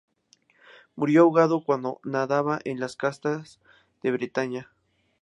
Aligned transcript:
Murió 0.95 1.21
ahogado 1.21 1.63
cuando 1.63 1.99
nadaba 2.03 2.57
en 2.63 2.79
las 2.79 2.95
costas 2.95 3.59
de 4.01 4.09
Bretaña. 4.09 4.71